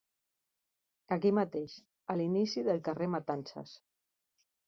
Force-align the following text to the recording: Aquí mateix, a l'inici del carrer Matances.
Aquí 1.15 1.31
mateix, 1.39 1.75
a 2.13 2.17
l'inici 2.21 2.65
del 2.69 2.81
carrer 2.89 3.09
Matances. 3.17 3.77